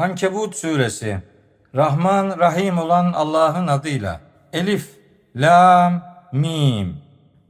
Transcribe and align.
Ankebut 0.00 0.56
suresi 0.56 1.22
Rahman 1.74 2.38
Rahim 2.38 2.78
olan 2.78 3.12
Allah'ın 3.12 3.66
adıyla 3.66 4.20
Elif, 4.52 4.88
Lam, 5.36 6.02
Mim 6.32 6.96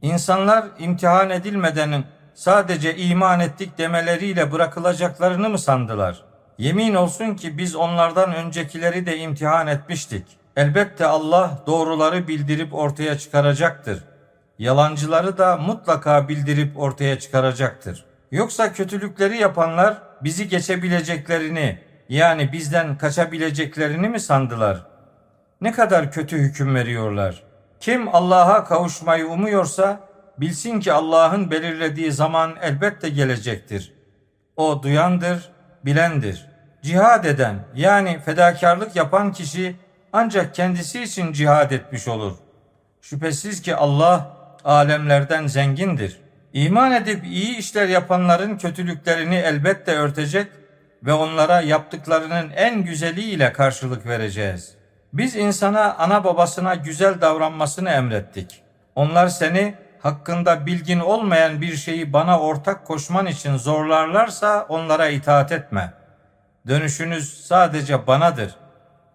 İnsanlar 0.01 0.65
imtihan 0.79 1.29
edilmeden 1.29 2.03
sadece 2.33 2.95
iman 2.97 3.39
ettik 3.39 3.77
demeleriyle 3.77 4.51
bırakılacaklarını 4.51 5.49
mı 5.49 5.59
sandılar? 5.59 6.23
Yemin 6.57 6.95
olsun 6.95 7.35
ki 7.35 7.57
biz 7.57 7.75
onlardan 7.75 8.33
öncekileri 8.35 9.05
de 9.05 9.17
imtihan 9.17 9.67
etmiştik. 9.67 10.25
Elbette 10.55 11.05
Allah 11.05 11.63
doğruları 11.67 12.27
bildirip 12.27 12.73
ortaya 12.73 13.17
çıkaracaktır. 13.17 14.03
Yalancıları 14.59 15.37
da 15.37 15.57
mutlaka 15.57 16.27
bildirip 16.29 16.79
ortaya 16.79 17.19
çıkaracaktır. 17.19 18.05
Yoksa 18.31 18.73
kötülükleri 18.73 19.37
yapanlar 19.37 19.97
bizi 20.23 20.49
geçebileceklerini 20.49 21.90
yani 22.11 22.51
bizden 22.51 22.97
kaçabileceklerini 22.97 24.09
mi 24.09 24.19
sandılar? 24.19 24.85
Ne 25.61 25.71
kadar 25.71 26.11
kötü 26.11 26.37
hüküm 26.37 26.75
veriyorlar. 26.75 27.43
Kim 27.79 28.15
Allah'a 28.15 28.63
kavuşmayı 28.63 29.27
umuyorsa 29.27 29.99
bilsin 30.37 30.79
ki 30.79 30.93
Allah'ın 30.93 31.51
belirlediği 31.51 32.11
zaman 32.11 32.55
elbette 32.61 33.09
gelecektir. 33.09 33.93
O 34.55 34.83
duyandır, 34.83 35.51
bilendir. 35.85 36.47
Cihad 36.81 37.25
eden 37.25 37.55
yani 37.75 38.19
fedakarlık 38.25 38.95
yapan 38.95 39.31
kişi 39.31 39.75
ancak 40.13 40.55
kendisi 40.55 41.03
için 41.03 41.33
cihad 41.33 41.71
etmiş 41.71 42.07
olur. 42.07 42.33
Şüphesiz 43.01 43.61
ki 43.61 43.75
Allah 43.75 44.37
alemlerden 44.63 45.47
zengindir. 45.47 46.17
İman 46.53 46.91
edip 46.91 47.25
iyi 47.25 47.57
işler 47.57 47.87
yapanların 47.87 48.57
kötülüklerini 48.57 49.35
elbette 49.35 49.95
örtecek 49.95 50.47
ve 51.03 51.13
onlara 51.13 51.61
yaptıklarının 51.61 52.51
en 52.55 52.83
güzeliyle 52.83 53.53
karşılık 53.53 54.05
vereceğiz. 54.05 54.75
Biz 55.13 55.35
insana 55.35 55.93
ana 55.93 56.23
babasına 56.23 56.75
güzel 56.75 57.21
davranmasını 57.21 57.89
emrettik. 57.89 58.61
Onlar 58.95 59.27
seni 59.27 59.75
hakkında 59.99 60.65
bilgin 60.65 60.99
olmayan 60.99 61.61
bir 61.61 61.75
şeyi 61.75 62.13
bana 62.13 62.39
ortak 62.39 62.85
koşman 62.85 63.25
için 63.25 63.57
zorlarlarsa 63.57 64.65
onlara 64.69 65.07
itaat 65.07 65.51
etme. 65.51 65.93
Dönüşünüz 66.67 67.45
sadece 67.45 68.07
banadır. 68.07 68.55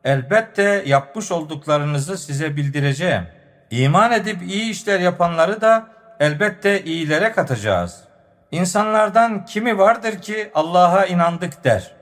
Elbette 0.05 0.83
yapmış 0.87 1.33
olduklarınızı 1.33 2.19
size 2.19 2.57
bildireceğim. 2.57 3.23
İman 3.71 4.13
edip 4.13 4.43
iyi 4.43 4.71
işler 4.71 5.01
yapanları 5.01 5.61
da 5.61 5.89
elbette 6.21 6.85
iyilere 6.85 7.33
katacağız. 7.33 8.06
İnsanlardan 8.51 9.45
kimi 9.45 9.79
vardır 9.79 10.19
ki 10.19 10.51
Allah'a 10.55 11.07
inandık 11.07 11.65
der. 11.65 11.93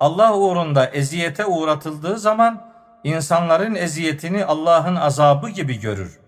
Allah 0.00 0.36
uğrunda 0.36 0.86
eziyete 0.86 1.44
uğratıldığı 1.44 2.18
zaman 2.18 2.72
insanların 3.04 3.74
eziyetini 3.74 4.44
Allah'ın 4.44 4.96
azabı 4.96 5.48
gibi 5.48 5.80
görür. 5.80 6.20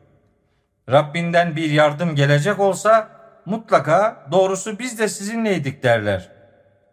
Rabbinden 0.91 1.57
bir 1.57 1.71
yardım 1.71 2.15
gelecek 2.15 2.61
olsa 2.61 3.09
mutlaka 3.47 4.27
doğrusu 4.33 4.79
biz 4.79 4.99
de 4.99 5.09
sizinleydik 5.09 5.83
derler. 5.83 6.29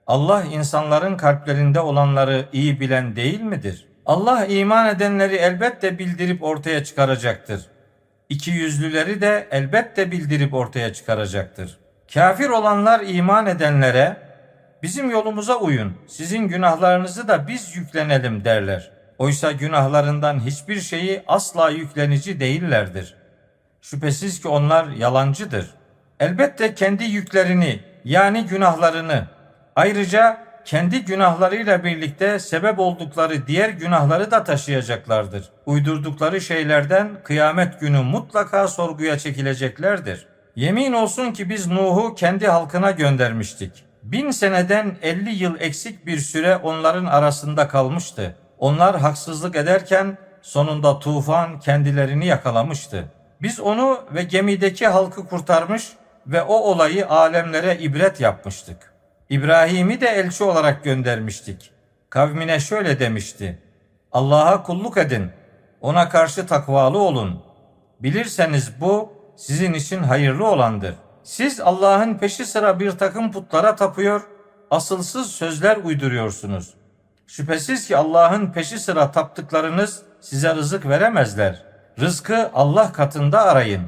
Allah 0.07 0.43
insanların 0.43 1.17
kalplerinde 1.17 1.79
olanları 1.79 2.45
iyi 2.53 2.79
bilen 2.79 3.15
değil 3.15 3.41
midir? 3.41 3.87
Allah 4.05 4.45
iman 4.45 4.87
edenleri 4.87 5.35
elbette 5.35 5.99
bildirip 5.99 6.43
ortaya 6.43 6.83
çıkaracaktır. 6.83 7.65
İki 8.29 8.51
yüzlüleri 8.51 9.21
de 9.21 9.47
elbette 9.51 10.11
bildirip 10.11 10.53
ortaya 10.53 10.93
çıkaracaktır. 10.93 11.84
Kafir 12.15 12.49
olanlar 12.49 13.01
iman 13.05 13.45
edenlere 13.45 14.17
bizim 14.83 15.09
yolumuza 15.09 15.55
uyun, 15.55 15.93
sizin 16.07 16.47
günahlarınızı 16.47 17.27
da 17.27 17.47
biz 17.47 17.75
yüklenelim 17.75 18.45
derler. 18.45 18.91
Oysa 19.17 19.51
günahlarından 19.51 20.39
hiçbir 20.39 20.79
şeyi 20.81 21.23
asla 21.27 21.69
yüklenici 21.69 22.39
değillerdir. 22.39 23.15
Şüphesiz 23.81 24.41
ki 24.41 24.47
onlar 24.47 24.87
yalancıdır. 24.87 25.69
Elbette 26.19 26.75
kendi 26.75 27.03
yüklerini 27.03 27.79
yani 28.05 28.45
günahlarını 28.45 29.25
ayrıca 29.75 30.37
kendi 30.65 31.05
günahlarıyla 31.05 31.83
birlikte 31.83 32.39
sebep 32.39 32.79
oldukları 32.79 33.47
diğer 33.47 33.69
günahları 33.69 34.31
da 34.31 34.43
taşıyacaklardır. 34.43 35.49
Uydurdukları 35.65 36.41
şeylerden 36.41 37.09
kıyamet 37.23 37.79
günü 37.79 38.01
mutlaka 38.01 38.67
sorguya 38.67 39.17
çekileceklerdir. 39.17 40.34
Yemin 40.55 40.93
olsun 40.93 41.31
ki 41.31 41.49
biz 41.49 41.67
Nuh'u 41.67 42.15
kendi 42.15 42.47
halkına 42.47 42.91
göndermiştik. 42.91 43.85
Bin 44.03 44.31
seneden 44.31 44.97
elli 45.01 45.29
yıl 45.29 45.59
eksik 45.59 46.05
bir 46.05 46.17
süre 46.17 46.57
onların 46.57 47.05
arasında 47.05 47.67
kalmıştı. 47.67 48.35
Onlar 48.57 48.99
haksızlık 48.99 49.55
ederken 49.55 50.17
sonunda 50.41 50.99
tufan 50.99 51.59
kendilerini 51.59 52.25
yakalamıştı. 52.25 53.03
Biz 53.41 53.59
onu 53.59 53.99
ve 54.13 54.23
gemideki 54.23 54.87
halkı 54.87 55.27
kurtarmış 55.27 55.89
ve 56.27 56.41
o 56.41 56.53
olayı 56.53 57.09
alemlere 57.09 57.77
ibret 57.77 58.19
yapmıştık. 58.19 58.93
İbrahim'i 59.29 60.01
de 60.01 60.07
elçi 60.07 60.43
olarak 60.43 60.83
göndermiştik. 60.83 61.71
Kavmine 62.09 62.59
şöyle 62.59 62.99
demişti. 62.99 63.59
Allah'a 64.11 64.63
kulluk 64.63 64.97
edin. 64.97 65.31
Ona 65.81 66.09
karşı 66.09 66.47
takvalı 66.47 66.97
olun. 66.97 67.43
Bilirseniz 67.99 68.81
bu 68.81 69.14
sizin 69.35 69.73
için 69.73 70.03
hayırlı 70.03 70.47
olandır. 70.47 70.95
Siz 71.23 71.59
Allah'ın 71.59 72.13
peşi 72.13 72.45
sıra 72.45 72.79
bir 72.79 72.91
takım 72.91 73.31
putlara 73.31 73.75
tapıyor, 73.75 74.21
asılsız 74.71 75.31
sözler 75.31 75.77
uyduruyorsunuz. 75.77 76.73
Şüphesiz 77.27 77.87
ki 77.87 77.97
Allah'ın 77.97 78.51
peşi 78.51 78.79
sıra 78.79 79.11
taptıklarınız 79.11 80.01
size 80.21 80.55
rızık 80.55 80.85
veremezler. 80.89 81.63
Rızkı 81.99 82.49
Allah 82.53 82.91
katında 82.91 83.41
arayın. 83.41 83.81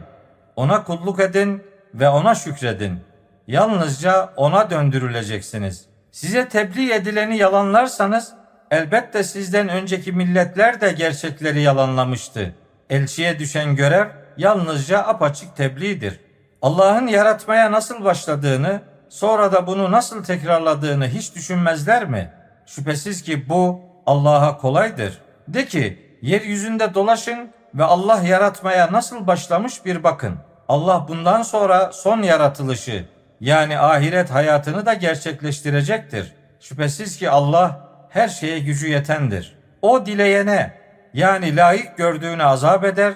Ona 0.56 0.84
kulluk 0.84 1.20
edin 1.20 1.64
ve 1.94 2.10
ona 2.10 2.36
şükredin. 2.36 3.00
Yalnızca 3.48 4.34
ona 4.36 4.70
döndürüleceksiniz. 4.70 5.86
Size 6.12 6.50
tebliğ 6.50 6.94
edileni 6.94 7.38
yalanlarsanız 7.38 8.34
elbette 8.72 9.24
sizden 9.24 9.70
önceki 9.70 10.12
milletler 10.12 10.82
de 10.82 10.92
gerçekleri 10.92 11.62
yalanlamıştı. 11.62 12.56
Elçiye 12.90 13.40
düşen 13.40 13.76
görev 13.76 14.08
yalnızca 14.38 15.00
apaçık 15.00 15.56
tebliğdir. 15.56 16.20
Allah'ın 16.62 17.08
yaratmaya 17.08 17.72
nasıl 17.72 18.06
başladığını, 18.06 18.82
sonra 19.10 19.52
da 19.52 19.68
bunu 19.68 19.92
nasıl 19.92 20.24
tekrarladığını 20.24 21.08
hiç 21.08 21.36
düşünmezler 21.36 22.10
mi? 22.10 22.32
Şüphesiz 22.66 23.22
ki 23.22 23.50
bu 23.50 23.82
Allah'a 24.06 24.58
kolaydır. 24.58 25.22
De 25.48 25.66
ki, 25.66 26.18
yeryüzünde 26.22 26.94
dolaşın 26.94 27.50
ve 27.76 27.84
Allah 27.84 28.22
yaratmaya 28.24 28.92
nasıl 28.92 29.28
başlamış 29.28 29.86
bir 29.86 30.04
bakın. 30.04 30.36
Allah 30.68 31.06
bundan 31.08 31.42
sonra 31.42 31.92
son 31.92 32.22
yaratılışı 32.22 33.06
yani 33.40 33.80
ahiret 33.80 34.30
hayatını 34.30 34.86
da 34.86 34.94
gerçekleştirecektir. 34.94 36.34
Şüphesiz 36.60 37.18
ki 37.18 37.30
Allah 37.30 37.90
her 38.10 38.28
şeye 38.28 38.60
gücü 38.60 38.88
yetendir. 38.88 39.58
O 39.82 40.06
dileyene 40.06 40.74
yani 41.14 41.56
layık 41.56 41.98
gördüğüne 41.98 42.44
azap 42.44 42.84
eder, 42.84 43.14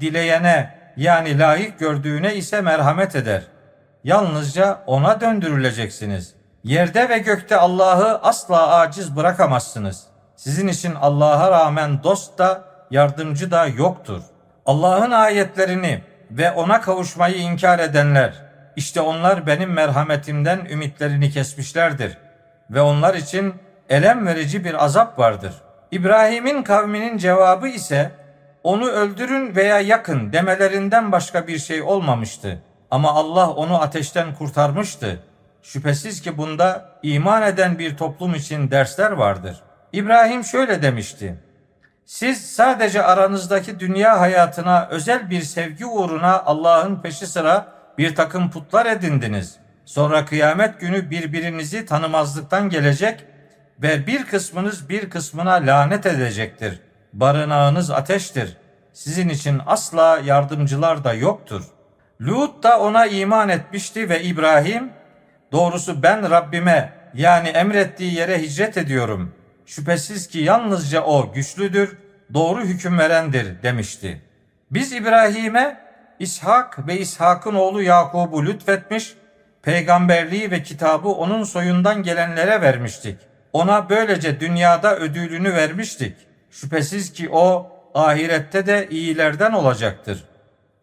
dileyene 0.00 0.74
yani 0.96 1.38
layık 1.38 1.78
gördüğüne 1.78 2.34
ise 2.34 2.60
merhamet 2.60 3.16
eder. 3.16 3.42
Yalnızca 4.04 4.78
ona 4.86 5.20
döndürüleceksiniz. 5.20 6.34
Yerde 6.64 7.08
ve 7.08 7.18
gökte 7.18 7.56
Allah'ı 7.56 8.18
asla 8.22 8.68
aciz 8.68 9.16
bırakamazsınız. 9.16 10.04
Sizin 10.36 10.68
için 10.68 10.94
Allah'a 10.94 11.50
rağmen 11.50 12.02
dost 12.02 12.38
da 12.38 12.64
yardımcı 12.90 13.50
da 13.50 13.66
yoktur. 13.66 14.22
Allah'ın 14.66 15.10
ayetlerini 15.10 16.02
ve 16.30 16.52
ona 16.52 16.80
kavuşmayı 16.80 17.36
inkar 17.36 17.78
edenler, 17.78 18.34
işte 18.76 19.00
onlar 19.00 19.46
benim 19.46 19.72
merhametimden 19.72 20.64
ümitlerini 20.70 21.30
kesmişlerdir 21.30 22.18
ve 22.70 22.80
onlar 22.80 23.14
için 23.14 23.54
elem 23.88 24.26
verici 24.26 24.64
bir 24.64 24.84
azap 24.84 25.18
vardır. 25.18 25.52
İbrahim'in 25.90 26.62
kavminin 26.62 27.18
cevabı 27.18 27.68
ise 27.68 28.10
onu 28.64 28.88
öldürün 28.88 29.56
veya 29.56 29.80
yakın 29.80 30.32
demelerinden 30.32 31.12
başka 31.12 31.46
bir 31.46 31.58
şey 31.58 31.82
olmamıştı. 31.82 32.62
Ama 32.90 33.12
Allah 33.12 33.50
onu 33.50 33.82
ateşten 33.82 34.34
kurtarmıştı. 34.34 35.22
Şüphesiz 35.62 36.22
ki 36.22 36.38
bunda 36.38 36.98
iman 37.02 37.42
eden 37.42 37.78
bir 37.78 37.96
toplum 37.96 38.34
için 38.34 38.70
dersler 38.70 39.10
vardır. 39.10 39.62
İbrahim 39.92 40.44
şöyle 40.44 40.82
demişti. 40.82 41.36
Siz 42.04 42.52
sadece 42.52 43.02
aranızdaki 43.02 43.80
dünya 43.80 44.20
hayatına 44.20 44.88
özel 44.90 45.30
bir 45.30 45.42
sevgi 45.42 45.86
uğruna 45.86 46.42
Allah'ın 46.42 47.02
peşi 47.02 47.26
sıra 47.26 47.72
bir 47.98 48.14
takım 48.14 48.50
putlar 48.50 48.86
edindiniz. 48.86 49.56
Sonra 49.84 50.24
kıyamet 50.24 50.80
günü 50.80 51.10
birbirinizi 51.10 51.86
tanımazlıktan 51.86 52.68
gelecek 52.68 53.24
ve 53.82 54.06
bir 54.06 54.24
kısmınız 54.24 54.88
bir 54.88 55.10
kısmına 55.10 55.52
lanet 55.52 56.06
edecektir. 56.06 56.80
Barınağınız 57.12 57.90
ateştir. 57.90 58.56
Sizin 58.92 59.28
için 59.28 59.60
asla 59.66 60.20
yardımcılar 60.24 61.04
da 61.04 61.14
yoktur. 61.14 61.64
Lut 62.20 62.62
da 62.62 62.80
ona 62.80 63.06
iman 63.06 63.48
etmişti 63.48 64.08
ve 64.08 64.22
İbrahim, 64.22 64.90
doğrusu 65.52 66.02
ben 66.02 66.30
Rabbime 66.30 66.92
yani 67.14 67.48
emrettiği 67.48 68.14
yere 68.14 68.42
hicret 68.42 68.76
ediyorum. 68.76 69.34
Şüphesiz 69.66 70.26
ki 70.26 70.38
yalnızca 70.38 71.02
o 71.02 71.32
güçlüdür, 71.32 71.96
doğru 72.34 72.60
hüküm 72.60 72.98
verendir 72.98 73.62
demişti. 73.62 74.22
Biz 74.70 74.92
İbrahim'e 74.92 75.80
İshak 76.18 76.86
ve 76.86 76.98
İshak'ın 76.98 77.54
oğlu 77.54 77.82
Yakub'u 77.82 78.46
lütfetmiş, 78.46 79.14
peygamberliği 79.62 80.50
ve 80.50 80.62
kitabı 80.62 81.08
onun 81.08 81.44
soyundan 81.44 82.02
gelenlere 82.02 82.60
vermiştik. 82.60 83.18
Ona 83.52 83.90
böylece 83.90 84.40
dünyada 84.40 84.96
ödülünü 84.96 85.54
vermiştik. 85.54 86.16
Şüphesiz 86.52 87.12
ki 87.12 87.28
o 87.32 87.72
ahirette 87.94 88.66
de 88.66 88.88
iyilerden 88.90 89.52
olacaktır. 89.52 90.24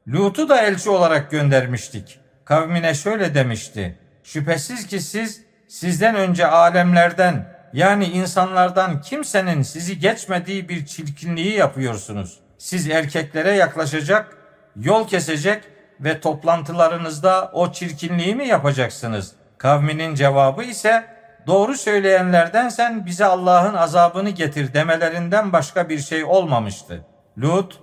Lut'u 0.07 0.49
da 0.49 0.61
elçi 0.61 0.89
olarak 0.89 1.31
göndermiştik. 1.31 2.19
Kavmine 2.45 2.93
şöyle 2.93 3.35
demişti. 3.35 3.99
Şüphesiz 4.23 4.87
ki 4.87 4.99
siz 4.99 5.41
sizden 5.67 6.15
önce 6.15 6.47
alemlerden 6.47 7.53
yani 7.73 8.05
insanlardan 8.05 9.01
kimsenin 9.01 9.61
sizi 9.61 9.99
geçmediği 9.99 10.69
bir 10.69 10.85
çirkinliği 10.85 11.53
yapıyorsunuz. 11.53 12.39
Siz 12.57 12.89
erkeklere 12.89 13.51
yaklaşacak, 13.51 14.37
yol 14.75 15.07
kesecek 15.07 15.63
ve 15.99 16.19
toplantılarınızda 16.19 17.51
o 17.53 17.71
çirkinliği 17.71 18.35
mi 18.35 18.47
yapacaksınız? 18.47 19.31
Kavminin 19.57 20.15
cevabı 20.15 20.63
ise 20.63 21.18
doğru 21.49 21.75
söyleyenlerden 21.75 22.69
sen 22.69 23.05
bize 23.05 23.25
Allah'ın 23.25 23.73
azabını 23.73 24.29
getir 24.29 24.73
demelerinden 24.73 25.53
başka 25.53 25.89
bir 25.89 25.99
şey 25.99 26.23
olmamıştı. 26.23 27.05
Lut, 27.37 27.79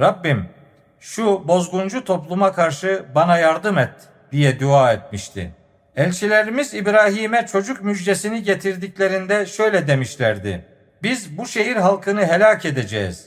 Rabbim 0.00 0.48
şu 1.00 1.48
bozguncu 1.48 2.04
topluma 2.04 2.52
karşı 2.52 3.04
bana 3.14 3.38
yardım 3.38 3.78
et 3.78 3.94
diye 4.32 4.60
dua 4.60 4.92
etmişti. 4.92 5.54
Elçilerimiz 5.96 6.74
İbrahim'e 6.74 7.46
çocuk 7.46 7.82
müjdesini 7.82 8.42
getirdiklerinde 8.42 9.46
şöyle 9.46 9.88
demişlerdi. 9.88 10.64
Biz 11.02 11.38
bu 11.38 11.46
şehir 11.46 11.76
halkını 11.76 12.26
helak 12.26 12.64
edeceğiz. 12.64 13.26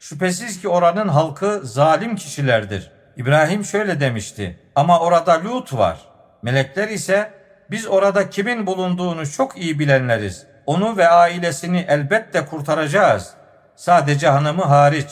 Şüphesiz 0.00 0.60
ki 0.60 0.68
oranın 0.68 1.08
halkı 1.08 1.60
zalim 1.64 2.16
kişilerdir. 2.16 2.90
İbrahim 3.16 3.64
şöyle 3.64 4.00
demişti. 4.00 4.58
Ama 4.74 5.00
orada 5.00 5.44
Lut 5.44 5.74
var. 5.74 5.98
Melekler 6.42 6.88
ise 6.88 7.30
biz 7.70 7.86
orada 7.86 8.30
kimin 8.30 8.66
bulunduğunu 8.66 9.26
çok 9.26 9.58
iyi 9.58 9.78
bilenleriz. 9.78 10.46
Onu 10.66 10.96
ve 10.96 11.08
ailesini 11.08 11.86
elbette 11.88 12.46
kurtaracağız. 12.46 13.34
Sadece 13.76 14.28
hanımı 14.28 14.62
hariç. 14.62 15.08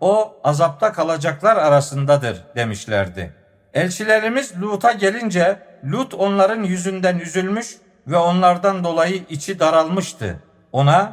O 0.00 0.36
azapta 0.44 0.92
kalacaklar 0.92 1.56
arasındadır 1.56 2.44
demişlerdi. 2.56 3.32
Elçilerimiz 3.74 4.62
Lut'a 4.62 4.92
gelince 4.92 5.58
Lut 5.84 6.14
onların 6.14 6.62
yüzünden 6.62 7.18
üzülmüş 7.18 7.76
ve 8.06 8.16
onlardan 8.16 8.84
dolayı 8.84 9.24
içi 9.28 9.60
daralmıştı. 9.60 10.36
Ona 10.72 11.12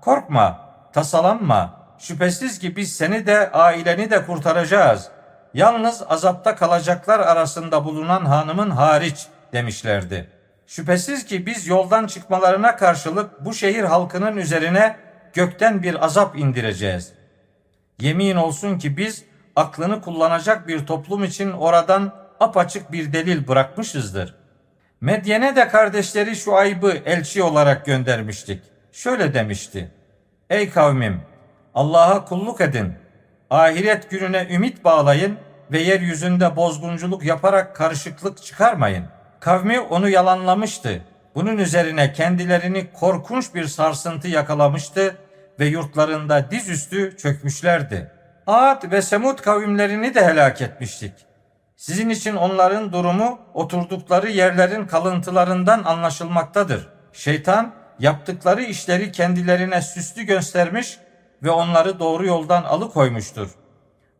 korkma, 0.00 0.60
tasalanma, 0.92 1.74
şüphesiz 1.98 2.58
ki 2.58 2.76
biz 2.76 2.96
seni 2.96 3.26
de 3.26 3.52
aileni 3.52 4.10
de 4.10 4.26
kurtaracağız. 4.26 5.08
Yalnız 5.54 6.02
azapta 6.08 6.56
kalacaklar 6.56 7.20
arasında 7.20 7.84
bulunan 7.84 8.24
hanımın 8.24 8.70
hariç 8.70 9.26
demişlerdi. 9.56 10.28
Şüphesiz 10.66 11.24
ki 11.24 11.46
biz 11.46 11.66
yoldan 11.66 12.06
çıkmalarına 12.06 12.76
karşılık 12.76 13.44
bu 13.44 13.54
şehir 13.54 13.84
halkının 13.84 14.36
üzerine 14.36 14.96
gökten 15.34 15.82
bir 15.82 16.04
azap 16.04 16.38
indireceğiz. 16.38 17.12
Yemin 18.00 18.36
olsun 18.36 18.78
ki 18.78 18.96
biz 18.96 19.24
aklını 19.56 20.00
kullanacak 20.00 20.68
bir 20.68 20.86
toplum 20.86 21.24
için 21.24 21.52
oradan 21.52 22.14
apaçık 22.40 22.92
bir 22.92 23.12
delil 23.12 23.48
bırakmışızdır. 23.48 24.34
Medyen'e 25.00 25.56
de 25.56 25.68
kardeşleri 25.68 26.36
şu 26.36 26.56
aybı 26.56 27.02
elçi 27.04 27.42
olarak 27.42 27.86
göndermiştik. 27.86 28.62
Şöyle 28.92 29.34
demişti. 29.34 29.90
Ey 30.50 30.70
kavmim 30.70 31.20
Allah'a 31.74 32.24
kulluk 32.24 32.60
edin. 32.60 32.92
Ahiret 33.50 34.10
gününe 34.10 34.46
ümit 34.50 34.84
bağlayın 34.84 35.38
ve 35.72 35.78
yeryüzünde 35.78 36.56
bozgunculuk 36.56 37.24
yaparak 37.24 37.76
karışıklık 37.76 38.42
çıkarmayın. 38.42 39.04
Kavmi 39.46 39.80
onu 39.80 40.08
yalanlamıştı. 40.08 41.02
Bunun 41.34 41.58
üzerine 41.58 42.12
kendilerini 42.12 42.92
korkunç 42.92 43.54
bir 43.54 43.66
sarsıntı 43.66 44.28
yakalamıştı 44.28 45.16
ve 45.60 45.66
yurtlarında 45.66 46.50
dizüstü 46.50 47.16
çökmüşlerdi. 47.16 48.10
Ad 48.46 48.90
ve 48.90 49.02
Semud 49.02 49.38
kavimlerini 49.38 50.14
de 50.14 50.26
helak 50.26 50.62
etmiştik. 50.62 51.12
Sizin 51.76 52.08
için 52.08 52.36
onların 52.36 52.92
durumu 52.92 53.38
oturdukları 53.54 54.30
yerlerin 54.30 54.86
kalıntılarından 54.86 55.84
anlaşılmaktadır. 55.84 56.88
Şeytan 57.12 57.74
yaptıkları 57.98 58.62
işleri 58.62 59.12
kendilerine 59.12 59.82
süslü 59.82 60.22
göstermiş 60.22 60.98
ve 61.42 61.50
onları 61.50 61.98
doğru 61.98 62.26
yoldan 62.26 62.62
alıkoymuştur. 62.64 63.50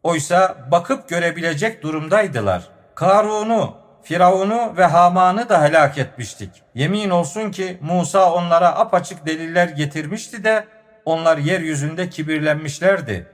Oysa 0.02 0.56
bakıp 0.70 1.08
görebilecek 1.08 1.82
durumdaydılar. 1.82 2.62
Karun'u, 2.94 3.85
Firavun'u 4.06 4.76
ve 4.76 4.84
Haman'ı 4.84 5.48
da 5.48 5.62
helak 5.62 5.98
etmiştik. 5.98 6.50
Yemin 6.74 7.10
olsun 7.10 7.50
ki 7.50 7.78
Musa 7.80 8.32
onlara 8.32 8.78
apaçık 8.78 9.26
deliller 9.26 9.68
getirmişti 9.68 10.44
de 10.44 10.64
onlar 11.04 11.38
yeryüzünde 11.38 12.10
kibirlenmişlerdi. 12.10 13.26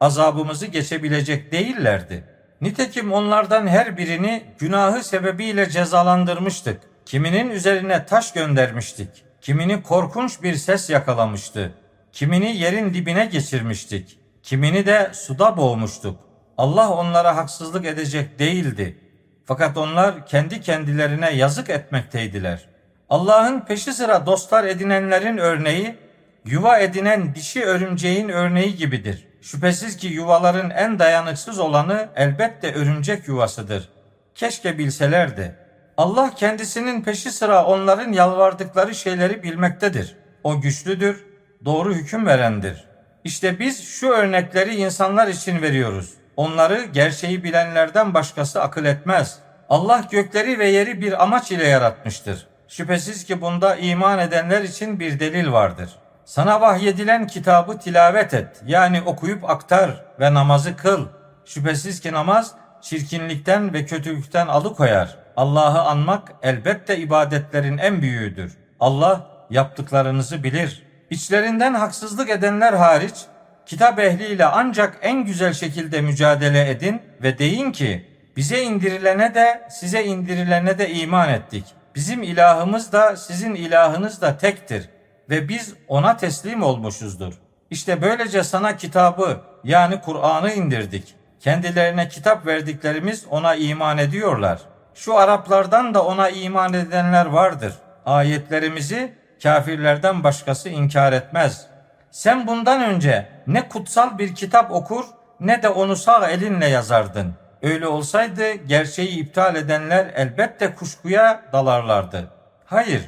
Azabımızı 0.00 0.66
geçebilecek 0.66 1.52
değillerdi. 1.52 2.24
Nitekim 2.60 3.12
onlardan 3.12 3.66
her 3.66 3.96
birini 3.96 4.44
günahı 4.58 5.04
sebebiyle 5.04 5.70
cezalandırmıştık. 5.70 6.80
Kiminin 7.06 7.50
üzerine 7.50 8.06
taş 8.06 8.32
göndermiştik. 8.32 9.08
Kimini 9.40 9.82
korkunç 9.82 10.42
bir 10.42 10.54
ses 10.54 10.90
yakalamıştı. 10.90 11.72
Kimini 12.12 12.56
yerin 12.56 12.94
dibine 12.94 13.26
geçirmiştik. 13.26 14.18
Kimini 14.42 14.86
de 14.86 15.10
suda 15.12 15.56
boğmuştuk. 15.56 16.20
Allah 16.58 16.90
onlara 16.90 17.36
haksızlık 17.36 17.86
edecek 17.86 18.38
değildi. 18.38 19.09
Fakat 19.50 19.76
onlar 19.76 20.26
kendi 20.26 20.60
kendilerine 20.60 21.30
yazık 21.30 21.70
etmekteydiler. 21.70 22.68
Allah'ın 23.08 23.60
peşi 23.60 23.92
sıra 23.92 24.26
dostlar 24.26 24.64
edinenlerin 24.64 25.38
örneği, 25.38 25.96
yuva 26.44 26.78
edinen 26.78 27.34
dişi 27.34 27.64
örümceğin 27.64 28.28
örneği 28.28 28.76
gibidir. 28.76 29.28
Şüphesiz 29.42 29.96
ki 29.96 30.06
yuvaların 30.06 30.70
en 30.70 30.98
dayanıksız 30.98 31.58
olanı 31.58 32.08
elbette 32.16 32.74
örümcek 32.74 33.28
yuvasıdır. 33.28 33.88
Keşke 34.34 34.78
bilselerdi. 34.78 35.56
Allah 35.96 36.34
kendisinin 36.34 37.02
peşi 37.02 37.30
sıra 37.30 37.64
onların 37.64 38.12
yalvardıkları 38.12 38.94
şeyleri 38.94 39.42
bilmektedir. 39.42 40.16
O 40.44 40.60
güçlüdür, 40.60 41.24
doğru 41.64 41.94
hüküm 41.94 42.26
verendir. 42.26 42.84
İşte 43.24 43.58
biz 43.58 43.88
şu 43.88 44.08
örnekleri 44.08 44.76
insanlar 44.76 45.28
için 45.28 45.62
veriyoruz. 45.62 46.19
Onları 46.36 46.84
gerçeği 46.84 47.44
bilenlerden 47.44 48.14
başkası 48.14 48.62
akıl 48.62 48.84
etmez. 48.84 49.38
Allah 49.68 50.04
gökleri 50.10 50.58
ve 50.58 50.68
yeri 50.68 51.00
bir 51.00 51.22
amaç 51.22 51.52
ile 51.52 51.68
yaratmıştır. 51.68 52.46
Şüphesiz 52.68 53.24
ki 53.24 53.40
bunda 53.40 53.76
iman 53.76 54.18
edenler 54.18 54.62
için 54.62 55.00
bir 55.00 55.20
delil 55.20 55.52
vardır. 55.52 55.90
Sana 56.24 56.60
vahyedilen 56.60 57.26
kitabı 57.26 57.78
tilavet 57.78 58.34
et. 58.34 58.62
Yani 58.66 59.02
okuyup 59.02 59.50
aktar 59.50 60.04
ve 60.20 60.34
namazı 60.34 60.76
kıl. 60.76 61.06
Şüphesiz 61.44 62.00
ki 62.00 62.12
namaz 62.12 62.54
çirkinlikten 62.82 63.72
ve 63.72 63.86
kötülükten 63.86 64.46
alıkoyar. 64.46 65.16
Allah'ı 65.36 65.80
anmak 65.80 66.32
elbette 66.42 66.98
ibadetlerin 66.98 67.78
en 67.78 68.02
büyüğüdür. 68.02 68.58
Allah 68.80 69.26
yaptıklarınızı 69.50 70.42
bilir. 70.42 70.86
İçlerinden 71.10 71.74
haksızlık 71.74 72.30
edenler 72.30 72.72
hariç 72.72 73.14
kitap 73.70 73.98
ehliyle 73.98 74.44
ancak 74.44 74.98
en 75.02 75.24
güzel 75.24 75.52
şekilde 75.52 76.00
mücadele 76.00 76.70
edin 76.70 77.02
ve 77.22 77.38
deyin 77.38 77.72
ki 77.72 78.06
bize 78.36 78.62
indirilene 78.62 79.34
de 79.34 79.68
size 79.70 80.04
indirilene 80.04 80.78
de 80.78 80.90
iman 80.90 81.28
ettik. 81.28 81.64
Bizim 81.94 82.22
ilahımız 82.22 82.92
da 82.92 83.16
sizin 83.16 83.54
ilahınız 83.54 84.20
da 84.20 84.38
tektir 84.38 84.88
ve 85.30 85.48
biz 85.48 85.74
ona 85.88 86.16
teslim 86.16 86.62
olmuşuzdur. 86.62 87.34
İşte 87.70 88.02
böylece 88.02 88.44
sana 88.44 88.76
kitabı 88.76 89.40
yani 89.64 90.00
Kur'an'ı 90.00 90.52
indirdik. 90.52 91.14
Kendilerine 91.40 92.08
kitap 92.08 92.46
verdiklerimiz 92.46 93.26
ona 93.30 93.54
iman 93.54 93.98
ediyorlar. 93.98 94.58
Şu 94.94 95.16
Araplardan 95.16 95.94
da 95.94 96.04
ona 96.04 96.28
iman 96.28 96.72
edenler 96.72 97.26
vardır. 97.26 97.74
Ayetlerimizi 98.06 99.12
kafirlerden 99.42 100.24
başkası 100.24 100.68
inkar 100.68 101.12
etmez. 101.12 101.70
Sen 102.10 102.46
bundan 102.46 102.82
önce 102.82 103.28
ne 103.52 103.68
kutsal 103.68 104.18
bir 104.18 104.34
kitap 104.34 104.72
okur 104.72 105.04
ne 105.40 105.62
de 105.62 105.68
onu 105.68 105.96
sağ 105.96 106.28
elinle 106.30 106.66
yazardın. 106.66 107.34
Öyle 107.62 107.86
olsaydı 107.86 108.52
gerçeği 108.52 109.08
iptal 109.08 109.56
edenler 109.56 110.06
elbette 110.14 110.74
kuşkuya 110.74 111.42
dalarlardı. 111.52 112.30
Hayır, 112.64 113.02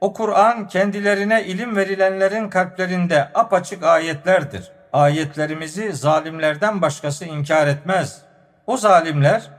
o 0.00 0.12
Kur'an 0.12 0.68
kendilerine 0.68 1.44
ilim 1.44 1.76
verilenlerin 1.76 2.48
kalplerinde 2.48 3.28
apaçık 3.34 3.82
ayetlerdir. 3.82 4.70
Ayetlerimizi 4.92 5.92
zalimlerden 5.92 6.82
başkası 6.82 7.24
inkar 7.24 7.66
etmez. 7.66 8.22
O 8.66 8.76
zalimler 8.76 9.50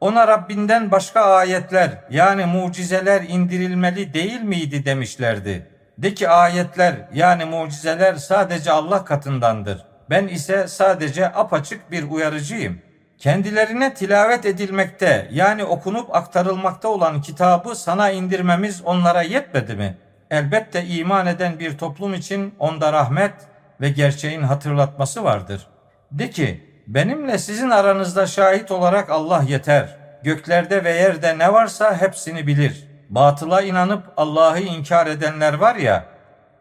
ona 0.00 0.28
Rabbinden 0.28 0.90
başka 0.90 1.20
ayetler 1.20 1.90
yani 2.10 2.46
mucizeler 2.46 3.22
indirilmeli 3.22 4.14
değil 4.14 4.40
miydi 4.40 4.84
demişlerdi. 4.84 5.69
De 6.02 6.14
ki 6.14 6.28
ayetler 6.28 6.94
yani 7.14 7.44
mucizeler 7.44 8.14
sadece 8.14 8.72
Allah 8.72 9.04
katındandır. 9.04 9.84
Ben 10.10 10.28
ise 10.28 10.68
sadece 10.68 11.32
apaçık 11.32 11.90
bir 11.90 12.10
uyarıcıyım. 12.10 12.82
Kendilerine 13.18 13.94
tilavet 13.94 14.46
edilmekte 14.46 15.28
yani 15.32 15.64
okunup 15.64 16.16
aktarılmakta 16.16 16.88
olan 16.88 17.22
kitabı 17.22 17.74
sana 17.74 18.10
indirmemiz 18.10 18.82
onlara 18.84 19.22
yetmedi 19.22 19.74
mi? 19.74 19.98
Elbette 20.30 20.84
iman 20.84 21.26
eden 21.26 21.58
bir 21.58 21.78
toplum 21.78 22.14
için 22.14 22.54
onda 22.58 22.92
rahmet 22.92 23.34
ve 23.80 23.88
gerçeğin 23.88 24.42
hatırlatması 24.42 25.24
vardır. 25.24 25.66
De 26.12 26.30
ki 26.30 26.64
benimle 26.86 27.38
sizin 27.38 27.70
aranızda 27.70 28.26
şahit 28.26 28.70
olarak 28.70 29.10
Allah 29.10 29.44
yeter. 29.48 29.96
Göklerde 30.24 30.84
ve 30.84 30.92
yerde 30.92 31.38
ne 31.38 31.52
varsa 31.52 32.00
hepsini 32.00 32.46
bilir. 32.46 32.89
Batıla 33.10 33.62
inanıp 33.62 34.04
Allah'ı 34.16 34.60
inkar 34.60 35.06
edenler 35.06 35.54
var 35.54 35.76
ya, 35.76 36.04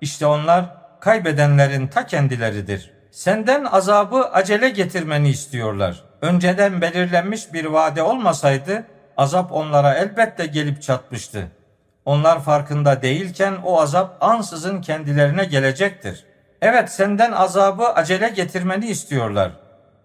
işte 0.01 0.25
onlar 0.25 0.65
kaybedenlerin 0.99 1.87
ta 1.87 2.05
kendileridir. 2.05 2.91
Senden 3.11 3.65
azabı 3.65 4.23
acele 4.23 4.69
getirmeni 4.69 5.29
istiyorlar. 5.29 6.03
Önceden 6.21 6.81
belirlenmiş 6.81 7.53
bir 7.53 7.65
vade 7.65 8.03
olmasaydı 8.03 8.85
azap 9.17 9.51
onlara 9.51 9.93
elbette 9.93 10.45
gelip 10.45 10.81
çatmıştı. 10.81 11.47
Onlar 12.05 12.43
farkında 12.43 13.01
değilken 13.01 13.55
o 13.63 13.81
azap 13.81 14.17
ansızın 14.21 14.81
kendilerine 14.81 15.45
gelecektir. 15.45 16.25
Evet 16.61 16.91
senden 16.91 17.31
azabı 17.31 17.87
acele 17.87 18.29
getirmeni 18.29 18.87
istiyorlar. 18.87 19.51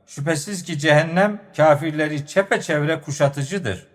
Şüphesiz 0.07 0.65
ki 0.65 0.79
cehennem 0.79 1.41
kafirleri 1.57 2.27
çepeçevre 2.27 3.01
kuşatıcıdır. 3.01 3.87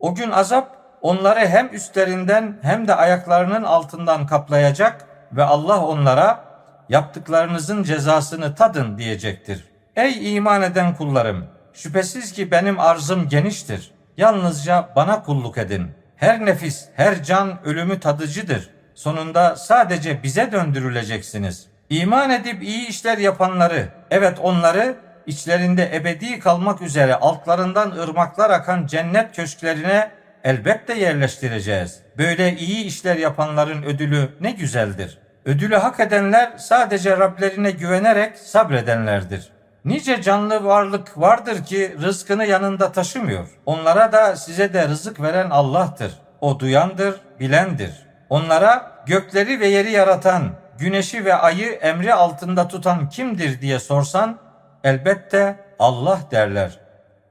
O 0.00 0.14
gün 0.14 0.30
azap 0.30 0.81
onları 1.02 1.40
hem 1.40 1.74
üstlerinden 1.74 2.58
hem 2.62 2.88
de 2.88 2.94
ayaklarının 2.94 3.62
altından 3.62 4.26
kaplayacak 4.26 5.04
ve 5.32 5.44
Allah 5.44 5.86
onlara 5.86 6.44
yaptıklarınızın 6.88 7.82
cezasını 7.82 8.54
tadın 8.54 8.98
diyecektir. 8.98 9.64
Ey 9.96 10.36
iman 10.36 10.62
eden 10.62 10.94
kullarım! 10.94 11.46
Şüphesiz 11.72 12.32
ki 12.32 12.50
benim 12.50 12.80
arzım 12.80 13.28
geniştir. 13.28 13.92
Yalnızca 14.16 14.88
bana 14.96 15.22
kulluk 15.22 15.58
edin. 15.58 15.90
Her 16.16 16.46
nefis, 16.46 16.88
her 16.94 17.22
can 17.22 17.58
ölümü 17.64 18.00
tadıcıdır. 18.00 18.70
Sonunda 18.94 19.56
sadece 19.56 20.22
bize 20.22 20.52
döndürüleceksiniz. 20.52 21.66
İman 21.90 22.30
edip 22.30 22.62
iyi 22.62 22.88
işler 22.88 23.18
yapanları, 23.18 23.88
evet 24.10 24.38
onları 24.42 24.96
içlerinde 25.26 25.96
ebedi 25.96 26.38
kalmak 26.38 26.82
üzere 26.82 27.14
altlarından 27.14 27.90
ırmaklar 27.90 28.50
akan 28.50 28.86
cennet 28.86 29.36
köşklerine 29.36 30.10
elbette 30.44 30.94
yerleştireceğiz. 30.94 32.00
Böyle 32.18 32.56
iyi 32.56 32.84
işler 32.84 33.16
yapanların 33.16 33.82
ödülü 33.82 34.28
ne 34.40 34.50
güzeldir. 34.50 35.18
Ödülü 35.44 35.76
hak 35.76 36.00
edenler 36.00 36.52
sadece 36.56 37.18
Rablerine 37.18 37.70
güvenerek 37.70 38.38
sabredenlerdir. 38.38 39.52
Nice 39.84 40.22
canlı 40.22 40.64
varlık 40.64 41.18
vardır 41.20 41.64
ki 41.64 41.96
rızkını 42.02 42.46
yanında 42.46 42.92
taşımıyor. 42.92 43.46
Onlara 43.66 44.12
da 44.12 44.36
size 44.36 44.74
de 44.74 44.88
rızık 44.88 45.20
veren 45.22 45.50
Allah'tır. 45.50 46.12
O 46.40 46.60
duyandır, 46.60 47.20
bilendir. 47.40 48.06
Onlara 48.30 48.92
gökleri 49.06 49.60
ve 49.60 49.66
yeri 49.66 49.90
yaratan, 49.90 50.42
güneşi 50.78 51.24
ve 51.24 51.34
ayı 51.34 51.72
emri 51.72 52.14
altında 52.14 52.68
tutan 52.68 53.08
kimdir 53.08 53.60
diye 53.60 53.78
sorsan 53.78 54.38
elbette 54.84 55.56
Allah 55.78 56.18
derler. 56.30 56.78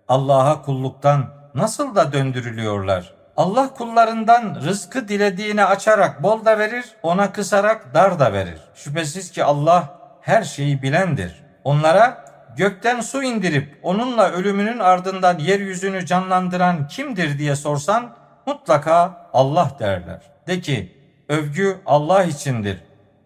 Allah'a 0.08 0.62
kulluktan 0.62 1.41
nasıl 1.56 1.96
da 1.96 2.14
döndürülüyorlar. 2.14 3.14
Allah 3.38 3.74
kullarından 3.74 4.62
rızkı 4.66 5.08
dilediğine 5.08 5.66
açarak 5.66 6.24
bol 6.24 6.46
da 6.46 6.60
verir, 6.60 6.86
ona 7.04 7.32
kısarak 7.32 7.94
dar 7.94 8.20
da 8.20 8.34
verir. 8.34 8.60
Şüphesiz 8.76 9.32
ki 9.32 9.44
Allah 9.44 10.00
her 10.22 10.44
şeyi 10.44 10.82
bilendir. 10.82 11.44
Onlara 11.64 12.26
gökten 12.58 13.02
su 13.02 13.24
indirip 13.24 13.80
onunla 13.84 14.32
ölümünün 14.32 14.80
ardından 14.80 15.40
yeryüzünü 15.40 16.06
canlandıran 16.06 16.88
kimdir 16.88 17.40
diye 17.40 17.56
sorsan 17.56 18.16
mutlaka 18.46 19.30
Allah 19.34 19.72
derler. 19.80 20.22
De 20.48 20.62
ki 20.62 20.98
övgü 21.30 21.78
Allah 21.86 22.24
içindir. 22.24 22.78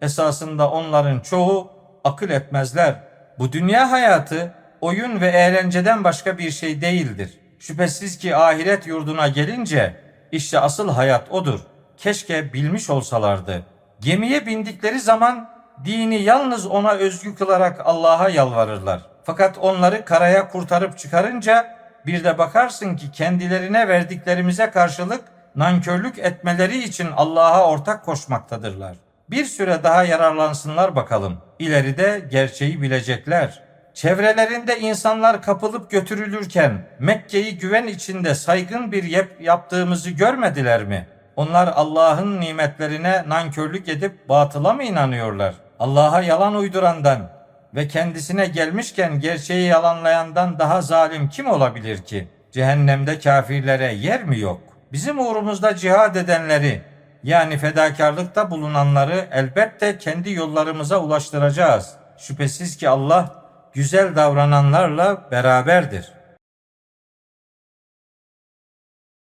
Esasında 0.02 0.70
onların 0.70 1.20
çoğu 1.20 1.70
akıl 2.04 2.30
etmezler. 2.30 2.94
Bu 3.38 3.52
dünya 3.52 3.90
hayatı 3.90 4.54
oyun 4.80 5.20
ve 5.20 5.28
eğlenceden 5.28 6.04
başka 6.04 6.38
bir 6.38 6.50
şey 6.50 6.80
değildir. 6.80 7.40
Şüphesiz 7.66 8.18
ki 8.18 8.36
ahiret 8.36 8.86
yurduna 8.86 9.28
gelince 9.28 9.96
işte 10.32 10.60
asıl 10.60 10.88
hayat 10.88 11.30
odur. 11.30 11.60
Keşke 11.96 12.52
bilmiş 12.52 12.90
olsalardı. 12.90 13.62
Gemiye 14.00 14.46
bindikleri 14.46 15.00
zaman 15.00 15.50
dini 15.84 16.22
yalnız 16.22 16.66
ona 16.66 16.92
özgü 16.92 17.34
kılarak 17.34 17.80
Allah'a 17.84 18.28
yalvarırlar. 18.28 19.00
Fakat 19.24 19.58
onları 19.58 20.04
karaya 20.04 20.48
kurtarıp 20.48 20.98
çıkarınca 20.98 21.76
bir 22.06 22.24
de 22.24 22.38
bakarsın 22.38 22.96
ki 22.96 23.10
kendilerine 23.12 23.88
verdiklerimize 23.88 24.70
karşılık 24.70 25.24
nankörlük 25.56 26.18
etmeleri 26.18 26.78
için 26.78 27.08
Allah'a 27.16 27.70
ortak 27.70 28.04
koşmaktadırlar. 28.04 28.96
Bir 29.30 29.44
süre 29.44 29.84
daha 29.84 30.04
yararlansınlar 30.04 30.96
bakalım. 30.96 31.38
İleride 31.58 32.26
gerçeği 32.30 32.82
bilecekler. 32.82 33.65
Çevrelerinde 33.96 34.78
insanlar 34.80 35.42
kapılıp 35.42 35.90
götürülürken 35.90 36.72
Mekke'yi 36.98 37.58
güven 37.58 37.86
içinde 37.86 38.34
saygın 38.34 38.92
bir 38.92 39.04
yap 39.04 39.28
yaptığımızı 39.40 40.10
görmediler 40.10 40.84
mi? 40.84 41.06
Onlar 41.36 41.68
Allah'ın 41.68 42.40
nimetlerine 42.40 43.24
nankörlük 43.28 43.88
edip 43.88 44.28
batıla 44.28 44.72
mı 44.72 44.82
inanıyorlar? 44.82 45.54
Allah'a 45.78 46.22
yalan 46.22 46.54
uydurandan 46.54 47.30
ve 47.74 47.88
kendisine 47.88 48.46
gelmişken 48.46 49.20
gerçeği 49.20 49.68
yalanlayandan 49.68 50.58
daha 50.58 50.82
zalim 50.82 51.28
kim 51.28 51.50
olabilir 51.50 51.98
ki? 51.98 52.28
Cehennemde 52.52 53.18
kafirlere 53.18 53.92
yer 53.92 54.24
mi 54.24 54.40
yok? 54.40 54.60
Bizim 54.92 55.18
uğrumuzda 55.18 55.76
cihad 55.76 56.16
edenleri 56.16 56.80
yani 57.22 57.58
fedakarlıkta 57.58 58.50
bulunanları 58.50 59.28
elbette 59.32 59.98
kendi 59.98 60.32
yollarımıza 60.32 60.98
ulaştıracağız. 60.98 61.92
Şüphesiz 62.18 62.76
ki 62.76 62.88
Allah 62.88 63.45
güzel 63.76 64.16
davrananlarla 64.16 65.30
beraberdir. 65.30 66.15